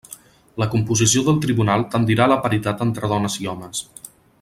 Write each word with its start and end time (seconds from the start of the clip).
La 0.63 0.67
composició 0.75 1.23
del 1.27 1.37
tribunal 1.45 1.85
tendirà 1.97 2.27
a 2.27 2.29
la 2.35 2.41
paritat 2.49 2.85
entre 2.91 3.15
dones 3.17 3.41
i 3.45 3.51
hòmens. 3.53 3.89